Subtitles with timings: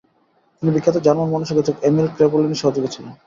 [0.57, 3.11] তিনি বিখ্যাত জার্মান মনোচিকিৎসক এমিল ক্রেপেলিনের সহযোগী ছিলেন।